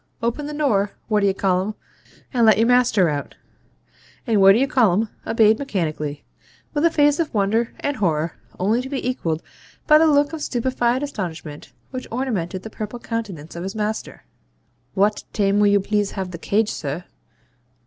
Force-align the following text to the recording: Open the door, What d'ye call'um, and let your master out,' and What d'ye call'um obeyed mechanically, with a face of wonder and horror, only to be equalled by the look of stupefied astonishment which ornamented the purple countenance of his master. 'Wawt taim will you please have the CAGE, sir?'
Open 0.23 0.47
the 0.47 0.53
door, 0.55 0.93
What 1.09 1.19
d'ye 1.19 1.31
call'um, 1.31 1.75
and 2.33 2.43
let 2.43 2.57
your 2.57 2.65
master 2.65 3.07
out,' 3.07 3.35
and 4.25 4.41
What 4.41 4.53
d'ye 4.53 4.65
call'um 4.65 5.09
obeyed 5.27 5.59
mechanically, 5.59 6.25
with 6.73 6.83
a 6.85 6.89
face 6.89 7.19
of 7.19 7.31
wonder 7.35 7.75
and 7.81 7.97
horror, 7.97 8.33
only 8.59 8.81
to 8.81 8.89
be 8.89 9.07
equalled 9.07 9.43
by 9.85 9.99
the 9.99 10.07
look 10.07 10.33
of 10.33 10.41
stupefied 10.41 11.03
astonishment 11.03 11.71
which 11.91 12.07
ornamented 12.09 12.63
the 12.63 12.71
purple 12.71 12.97
countenance 12.97 13.55
of 13.55 13.61
his 13.61 13.75
master. 13.75 14.23
'Wawt 14.95 15.23
taim 15.33 15.59
will 15.59 15.67
you 15.67 15.79
please 15.79 16.13
have 16.13 16.31
the 16.31 16.39
CAGE, 16.39 16.71
sir?' 16.71 17.03